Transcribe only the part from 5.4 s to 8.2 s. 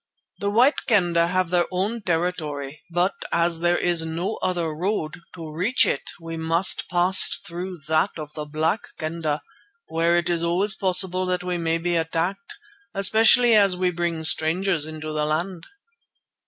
reach it we must pass through that